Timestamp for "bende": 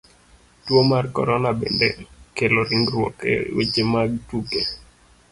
1.59-1.87